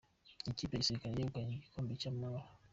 Ikipe 0.51 0.73
yagisirikare 0.73 1.11
yegukanye 1.13 1.51
igikombe 1.55 1.91
cya 2.01 2.09
amahoro 2.13 2.45